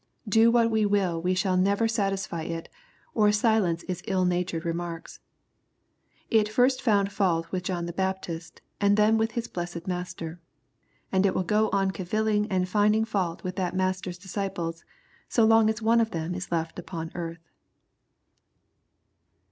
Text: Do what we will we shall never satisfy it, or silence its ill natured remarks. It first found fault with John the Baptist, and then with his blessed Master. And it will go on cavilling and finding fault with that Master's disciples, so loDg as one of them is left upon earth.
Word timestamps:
Do 0.27 0.49
what 0.49 0.71
we 0.71 0.83
will 0.83 1.21
we 1.21 1.35
shall 1.35 1.55
never 1.55 1.87
satisfy 1.87 2.41
it, 2.41 2.69
or 3.13 3.31
silence 3.31 3.83
its 3.87 4.01
ill 4.07 4.25
natured 4.25 4.65
remarks. 4.65 5.19
It 6.31 6.49
first 6.49 6.81
found 6.81 7.11
fault 7.11 7.51
with 7.51 7.61
John 7.61 7.85
the 7.85 7.93
Baptist, 7.93 8.61
and 8.79 8.97
then 8.97 9.19
with 9.19 9.33
his 9.33 9.47
blessed 9.47 9.85
Master. 9.85 10.41
And 11.11 11.23
it 11.23 11.35
will 11.35 11.43
go 11.43 11.69
on 11.71 11.91
cavilling 11.91 12.47
and 12.47 12.67
finding 12.67 13.05
fault 13.05 13.43
with 13.43 13.57
that 13.57 13.75
Master's 13.75 14.17
disciples, 14.17 14.83
so 15.29 15.47
loDg 15.47 15.69
as 15.69 15.83
one 15.83 16.01
of 16.01 16.09
them 16.09 16.33
is 16.33 16.51
left 16.51 16.79
upon 16.79 17.11
earth. 17.13 17.47